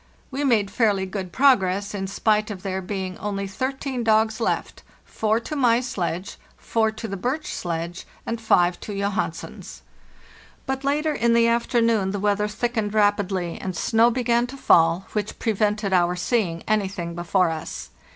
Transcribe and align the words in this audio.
We 0.31 0.43
made 0.43 0.71
fairly 0.71 1.05
good 1.05 1.31
progress, 1.31 1.93
in 1.93 2.07
spite 2.07 2.49
of 2.49 2.63
there 2.63 2.81
being 2.81 3.19
only 3.19 3.45
13 3.45 4.03
dogs 4.03 4.39
left 4.41 4.81
—4 5.07 5.39
to 5.43 5.55
my 5.55 5.79
sledge, 5.79 6.37
4 6.57 6.89
to 6.93 7.07
the 7.07 7.15
birch 7.15 7.53
sledge, 7.53 8.07
and 8.25 8.41
5 8.41 8.79
to 8.79 8.97
Johansen's. 8.97 9.83
but 10.65 10.83
later 10.83 11.13
in 11.13 11.33
the 11.35 11.47
afternoon 11.47 12.09
the 12.09 12.19
weather 12.19 12.47
thickened 12.47 12.95
rapidly 12.95 13.59
204 13.59 13.59
FARTHEST 13.59 13.63
NORTH 13.63 13.77
and 13.77 13.89
snow 13.91 14.09
began 14.11 14.47
to 14.47 14.57
fall, 14.57 15.05
which 15.13 15.37
prevented 15.37 15.93
our 15.93 16.15
seeing 16.15 16.63
anything 16.67 17.13
before 17.13 17.51
us. 17.51 17.91